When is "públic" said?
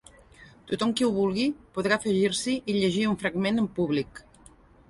3.81-4.27